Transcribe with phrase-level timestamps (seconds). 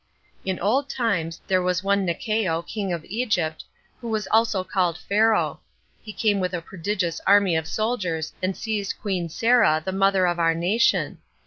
[0.43, 3.63] In old times there was one Necao, king of Egypt,
[3.99, 5.59] who was also called Pharaoh;
[6.01, 10.39] he came with a prodigious army of soldiers, and seized queen Sarah, the mother of
[10.39, 11.19] our nation.